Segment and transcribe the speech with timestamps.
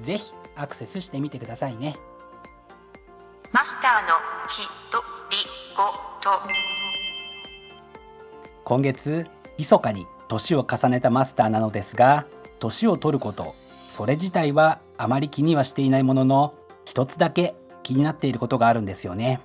[0.00, 1.96] ぜひアクセスしてみてくださいね。
[3.52, 4.14] マスターの
[4.48, 5.36] ひとり
[5.76, 5.82] ご
[6.22, 6.38] と。
[8.64, 9.26] 今月
[9.58, 12.26] 密かに年を重ねたマスターなのですが
[12.60, 13.56] 年を取ること
[13.88, 16.54] それ自体はあまり気にはしていないものの
[16.84, 19.40] 一つだけ気になっていることがあるんですよね。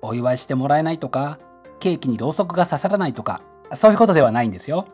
[0.00, 1.38] お祝いしてもらえないとか
[1.78, 3.42] ケーキにろうそくが刺さらないとか
[3.76, 4.86] そういうことではないんですよ。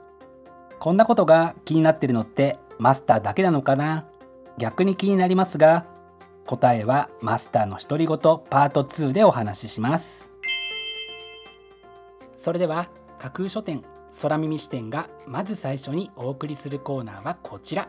[0.81, 4.07] こんなことが気になってるのってマスターだけなのかな？
[4.59, 5.87] 逆に気になりますが
[6.47, 10.31] 答えはマスターの独り言パート2でお話しします。
[12.37, 13.83] それでは架空書店
[14.23, 17.89] 空耳視点がまず最初にお送りするコーナーはこちら。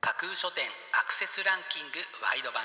[0.00, 2.62] 架空書店アクセスランキングワイド版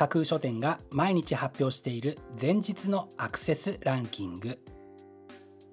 [0.00, 4.58] 架空書店が毎日発表している前日のアクセスランキング。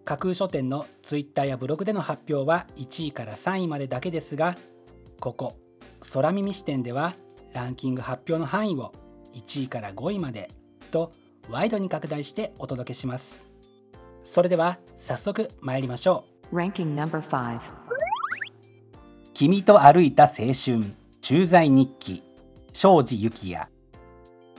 [0.04, 4.58] 架空書店のツイッターやブログでの発表は1位から3位までだけですが
[5.22, 5.54] ここ
[6.12, 7.14] 空耳視点では
[7.54, 8.94] ランキング発表の範囲を
[9.34, 10.50] 1位から5位まで
[10.92, 11.12] と
[11.50, 13.46] ワイドに拡大してお届けします。
[14.26, 16.54] それでは早速参りましょう。
[16.58, 17.62] Ranking number 5
[19.34, 20.84] 君と歩いた青春
[21.22, 22.22] 駐在日記
[22.74, 23.77] 庄司幸也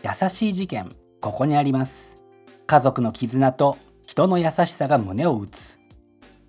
[0.05, 2.25] 優しい事件ここにあります。
[2.67, 3.77] 家族の絆と
[4.07, 5.79] 人の優しさが胸を打つ。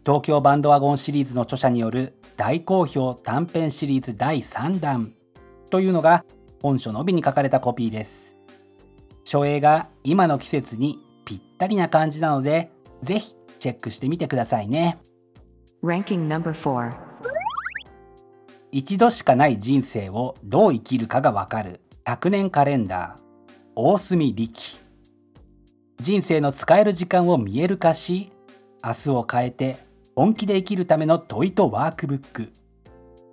[0.05, 5.13] 東京バンドワゴンシリーズの著者による大好評短編シリーズ第3弾。
[5.71, 6.23] というのが
[6.61, 8.37] 本書の帯に書かれたコピーです。
[9.23, 12.71] 書影が今の季節にぴったりな感じなので
[13.01, 14.99] ぜひチェックしてみてくださいね。
[15.83, 16.97] Ranking number 4
[18.71, 23.28] 一度しかない人生をどう生きるかがわかる100年カレンダー
[23.81, 24.77] 大隅力。
[26.01, 28.29] 人生の使える時間を見える化し
[28.83, 29.77] 明日を変えて
[30.17, 32.49] 本気で生きるための問いとワークブック。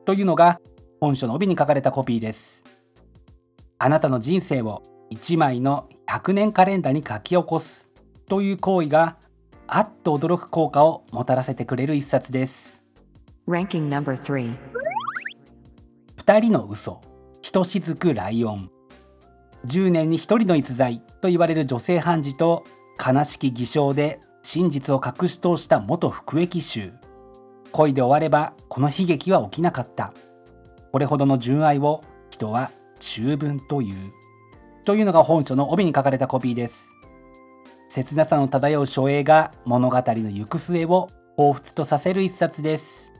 [0.04, 0.60] というのが
[1.00, 2.62] 本書の帯に書かれたコピーです。
[3.78, 7.88] あなたの人生を1枚の100年カレンダーに書き起こす。
[8.28, 9.16] という行為が
[9.66, 12.80] あっと驚く効果をもたらせてくれる一冊です。
[13.48, 14.56] Ranking number 3
[16.16, 17.00] 二人の嘘。
[17.42, 18.70] ひとしずくライオン
[19.64, 22.64] 10年に一人の逸材と言われる女性判事と
[23.04, 26.92] 悲しき偽証で真実を隠し通した元服役囚。
[27.72, 30.12] 恋で終わればこの悲劇は起きなかった。
[30.92, 34.12] これほどの純愛を人は中文という。
[34.84, 36.92] というのが本書の帯に書かれたコピーです。
[37.88, 43.12] 切なさの漂う書影が物語の行く末を彷彿とさせる一冊です。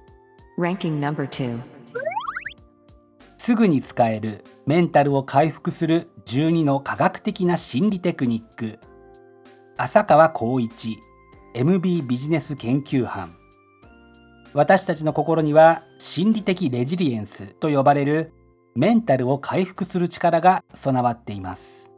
[0.59, 1.76] Ranking number 2
[3.47, 8.81] すぐに使えるメンタルを回復する12の科学的な心理テクニック。
[9.77, 10.99] 浅川光一
[11.55, 13.37] MB ビジネス研究班。
[14.53, 18.33] 私たちの心には心理的レジリエンスと呼ばれる
[18.75, 21.89] メンタルを回復する力が備わっています。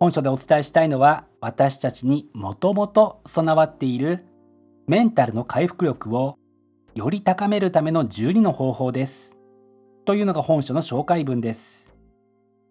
[0.00, 4.26] 本書でお伝えしたいのは私たちにもともと備わっている
[4.88, 6.36] メンタルの回復力を
[6.96, 9.37] より高めるための12の方法です。
[10.08, 11.86] というのが本書の紹介文です。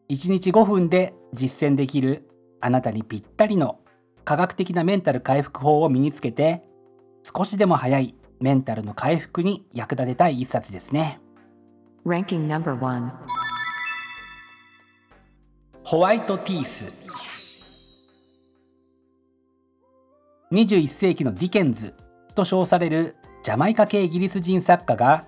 [0.09, 2.27] 1日5分で実践できる
[2.61, 3.79] あなたにぴったりの
[4.25, 6.63] 科学的なメンタル回復法を身につけて
[7.21, 11.19] 少しでも早いメンタルの回復に役立てたい一冊ですね。
[12.07, 13.11] Ranking number 1
[15.83, 16.91] ホワイトティース。
[20.51, 21.93] 21世紀のディケンズ
[22.33, 25.27] と称されるジャマイカ系イギリス人作家が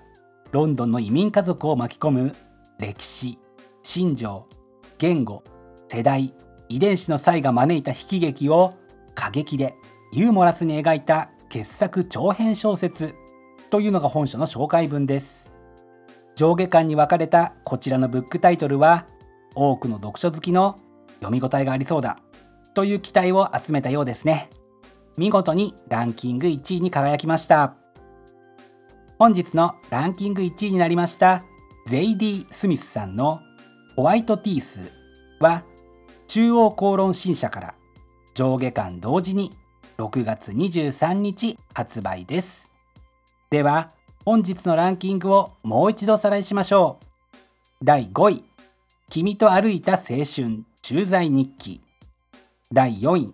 [0.51, 2.35] ロンドンの移民家族を巻き込む
[2.79, 3.37] 歴史
[3.83, 4.47] 心情
[4.97, 5.43] 言語
[5.87, 6.33] 世代
[6.69, 8.73] 遺伝子の差異が招いた悲喜劇を
[9.13, 9.75] 過激で
[10.11, 13.13] ユーモラスに描いた傑作長編小説
[13.69, 15.51] というのが本書の紹介文です。
[16.35, 19.05] 上下巻に分かれたこちらのブックタイトルは
[19.55, 20.77] 多くの読書好きの
[21.21, 22.19] 読み応えがありそうだ
[22.73, 24.49] という期待を集めたようですね。
[25.17, 27.78] 見事にランキング1位に輝きました。
[29.19, 31.43] 本日のランキング1位になりました
[31.87, 33.41] ゼイディ・スミスさんの
[33.97, 34.79] ホワイトティース
[35.41, 35.65] は
[36.27, 37.75] 中央公論新社から
[38.33, 39.51] 上下巻同時に
[39.97, 42.71] 6月23日発売です。
[43.49, 43.89] では
[44.23, 47.05] 本日のランキングをもう一度おさらいしましょう。
[47.83, 48.45] 第5位
[49.09, 51.81] 君と歩いた青春駐在日記。
[52.71, 53.33] 第4位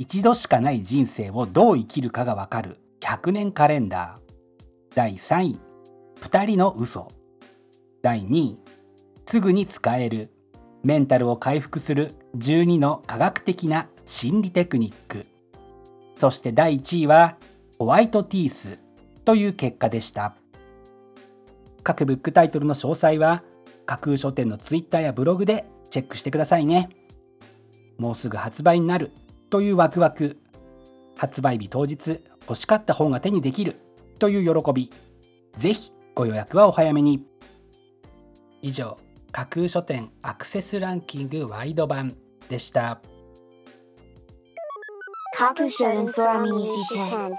[0.00, 4.19] 一度しかない人生をどう生きるかがわかる100年カレンダー。
[4.94, 5.58] 第3位。
[6.20, 7.08] 2人の嘘。
[8.02, 8.58] 第2位。
[9.24, 10.30] すぐに使える。
[10.82, 12.12] メンタルを回復する。
[12.36, 15.26] 12の科学的な心理テクニック。
[16.16, 17.36] そして第1位は
[17.78, 18.78] ホワイトティース
[19.24, 20.34] という結果でした。
[21.84, 23.44] 各ブックタイトルの詳細は
[23.86, 26.90] 架空書店のツイッターやブログでチェックしてくださいね。
[27.96, 29.12] もうすぐ発売になる
[29.50, 30.36] というワクワク。
[31.16, 33.76] 発売日当日欲しかった本が手にできる。
[34.20, 34.90] という喜び。
[35.56, 37.26] ぜひご予約はお早めに。
[38.62, 38.96] 以上
[39.32, 42.14] 架空書店アクセスランキングワイド版
[42.48, 43.00] でした。
[45.34, 47.32] 架空書店空耳視点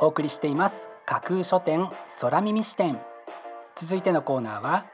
[0.00, 0.88] お送りしています。
[1.04, 1.90] 架空書店
[2.20, 2.98] 空耳視点
[3.76, 4.86] 続いてのコーナーは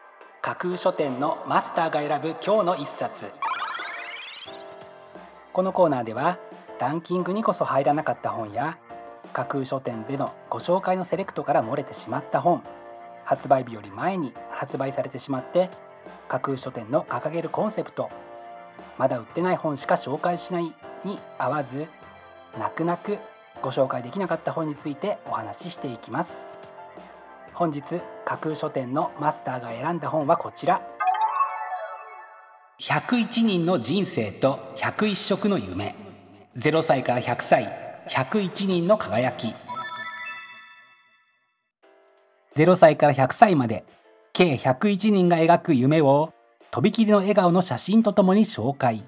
[0.43, 3.31] 架空書店のマスターが選ぶ今日の一冊。
[5.53, 6.39] このコーナーでは
[6.81, 8.79] ランキングにこそ入らなかった本や
[9.35, 12.63] 架空書店でのご紹介のセレクトから漏れてしまった本
[13.25, 15.69] 発売日より前に発売されてしまって
[16.29, 18.09] 架空書店の掲げるコンセプト
[18.97, 20.73] まだ売ってない本しか紹介しない
[21.05, 21.87] に合わず
[22.59, 23.19] 泣く泣く
[23.63, 26.41] ご紹介できなかった本についてお話ししていきます。
[27.53, 27.83] 本日
[28.25, 30.81] 架空書店のマスターが選んだ本はこちら。
[32.81, 35.95] 101人の人生と101色の夢。
[36.57, 37.91] 0歳から100歳。
[38.09, 39.55] 101人の輝き。
[42.57, 43.85] 0歳から100歳まで
[44.33, 46.33] 計101人が描く夢を
[46.73, 49.05] とびきりの笑顔の写真とともに紹介。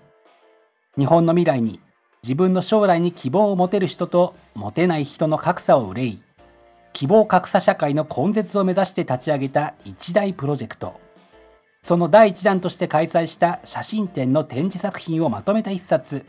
[0.97, 1.81] 日本の未来に
[2.23, 6.23] 自分の将来に希望を持てる人と持てない人の格差を憂い
[6.93, 11.01] 希望格差社会の根絶を目指して立ち上げた一大プロジェクト。
[11.83, 16.25] その第一弾として開催した写真展の展示作品をまとめた一冊。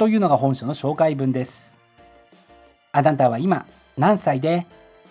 [0.00, 1.76] というのが本書の紹介文です。
[2.90, 3.66] あなたは今
[3.98, 4.66] 何歳で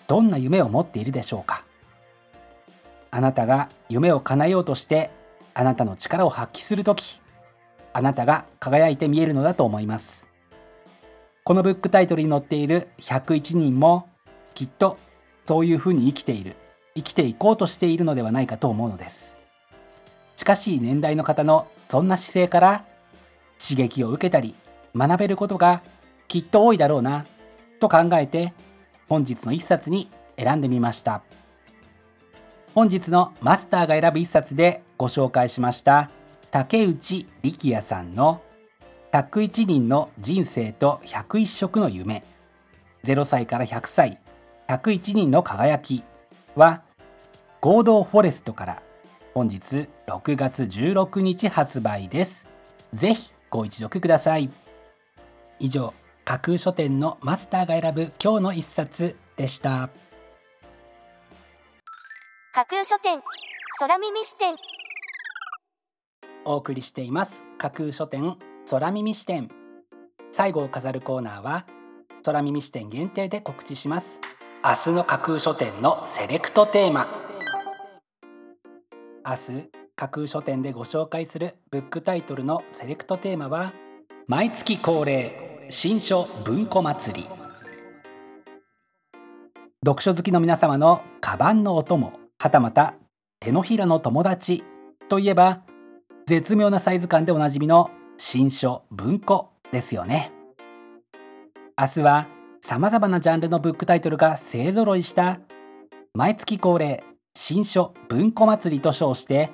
[0.08, 1.62] どんな夢を持っているでしょうか？
[3.12, 5.12] あなたが夢を叶えようとして
[5.54, 7.20] あなたの力を発揮するとき
[7.92, 10.26] あなたが輝いて見えるのだと思います。
[11.44, 14.08] このブックタイトルに載っている101人も
[14.56, 14.98] きっと
[15.46, 16.56] そういうふうに生きている。
[16.96, 19.36] 生きていこうとしているのではないかと思うのです。
[20.34, 22.84] 近しい年代の方のそんな姿勢から
[23.64, 24.56] 刺激を受けたり
[24.96, 25.82] 学べることが
[26.28, 27.26] きっと多いだろうな
[27.80, 28.52] と考えて
[29.08, 31.22] 本日の一冊に選んでみました。
[32.74, 36.08] 本日のマスターが選ぶ一冊でご紹介しました
[36.52, 38.42] 竹内力也さんの
[39.12, 42.22] 101人の人生と101色の夢。
[43.04, 44.18] 0歳から100歳
[44.68, 46.04] 101人の輝き
[46.54, 46.82] は
[47.60, 48.82] 合同フォレストから
[49.34, 52.46] 本日6月16日発売です。
[52.94, 54.50] ぜひご一読ください。
[55.60, 55.92] 以上
[56.24, 59.90] 架空書店のマスターが選ぶ今日の一冊でした。
[62.54, 63.20] 架空書店
[63.78, 64.56] 空耳視点。
[66.46, 67.44] お送りしています。
[67.58, 68.38] 架空書店
[68.70, 69.50] 空耳視点。
[70.32, 71.66] 最後を飾るコーナーは
[72.24, 74.18] 空耳視点限定で告知します。
[74.64, 77.06] 明日の架空書店のセレクトテーマ。
[79.26, 83.74] 明日架空書店でご紹介するブックタイトルのセレクトテーマは
[84.26, 87.28] 毎月恒例新書文庫祭り。
[89.86, 92.96] 読書好きの皆様のカバンのお供はたまた
[93.38, 94.64] 手のひらの友達
[95.08, 95.62] といえば
[96.26, 100.32] 絶妙なサイズ感でおなじみの新書文庫ですよね。
[101.80, 102.26] 明日は
[102.60, 105.38] さまざまなジャンルのブックタイトルが勢ぞろいした
[106.14, 107.04] 毎月恒例
[107.36, 109.50] 新書文庫祭りと称して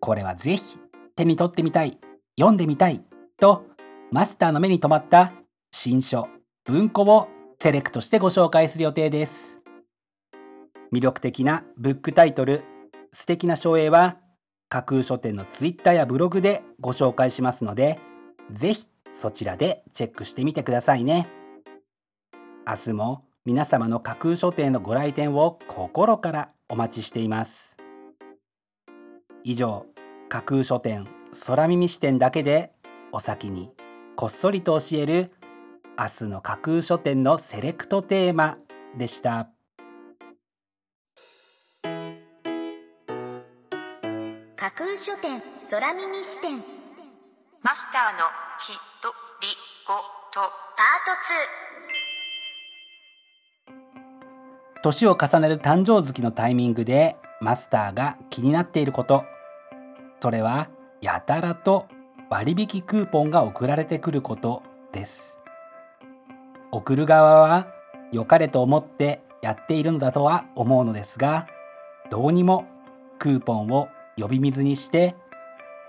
[0.00, 0.78] これはぜひ
[1.16, 1.98] 手に取ってみたい
[2.38, 3.02] 読んでみたい
[3.38, 3.75] と
[4.12, 5.32] マスターの目に留まった
[5.72, 6.28] 新書
[6.64, 9.60] 文庫をセレクトしてご紹介する予定です。
[10.92, 12.62] 魅力的なブックタイトル
[13.12, 14.18] 素敵な書影は
[14.68, 17.98] 架空書店のツイッターやブログでご紹介しますので
[18.52, 21.28] ぜひそちらでチェックしてみてくださいね。
[22.64, 27.76] 明日も皆様の架空書店のご来店を心からお待ちしています。
[29.42, 29.84] 以上
[30.28, 31.08] 架空書店
[31.44, 32.72] 空耳視点だけで
[33.10, 33.70] お先に
[34.16, 35.30] こっそりと教える
[35.98, 38.56] 明日の架空書店のセレクトテーマ
[38.96, 39.50] でした。
[44.56, 46.64] 架空書店空耳視点。
[47.62, 48.24] マスターの
[48.58, 49.48] きとり
[49.86, 49.94] ご
[50.32, 50.40] と。
[50.76, 50.84] パ
[54.82, 59.24] 年を重ねる誕生月のタイミングでマスターが気になっていること。
[60.22, 60.68] それは
[61.02, 61.88] やたらと
[62.28, 65.38] 割引クーポンが送られてくることです。
[66.72, 67.68] 送る側は
[68.12, 71.46] 良かれと思ってやっているのだとは思うのですが
[72.10, 72.66] どうにも
[73.18, 75.14] クーポンを呼び水にして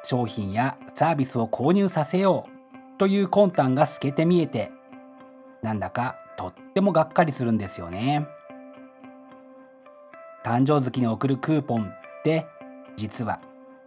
[0.03, 4.71] 商品やサービスを購入させようという魂胆が透けて見えて
[5.61, 8.27] なんだかとってもがっかりするんですよね。
[10.45, 12.45] 誕生月に送るクーポンって
[12.95, 13.41] 実は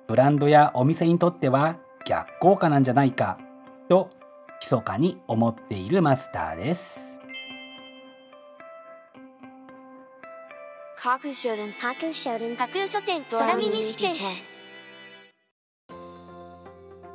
[0.09, 3.39] ブランドやお店にとっては逆効果なんじゃないか
[3.89, 4.11] と
[4.61, 7.19] 密かに思っているマスターです。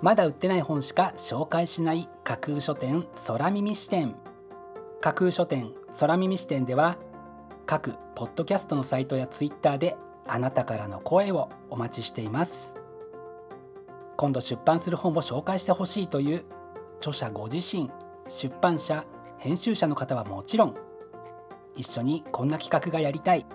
[0.01, 4.15] まだ売ってない本しか紹介しない架空書店空耳視点。
[5.01, 6.98] 架空書店空耳視点では
[7.68, 9.96] 各ポッドキャストのサイトやツイッターで
[10.27, 12.75] あなたからの声をお待ちしています
[14.17, 16.45] 今度出版する本を紹介してほしいという
[17.00, 17.89] 著者ご自身
[18.27, 19.05] 出版社
[19.38, 20.75] 編集者の方はもちろん
[21.75, 23.45] 一緒にこんな企画がやりたい。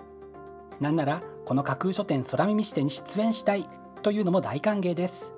[0.79, 3.67] なんならこの架空書店空耳視点に出演したい
[4.03, 5.33] というのも大歓迎です。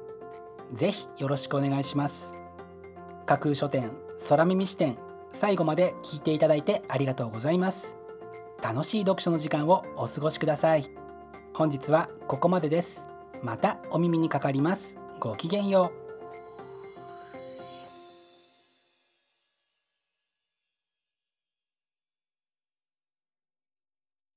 [0.73, 2.33] ぜひよろしくお願いします。
[3.25, 3.91] 架空書店
[4.27, 4.97] 空耳視点
[5.33, 7.95] 最後まで聞いていただいてありがとうございます。
[8.61, 10.89] 楽しい読書の時間をお過ごしください。
[11.53, 13.05] 本日はここまでです。
[13.41, 15.02] またお耳にかかります。
[15.19, 16.02] ごきげんよう。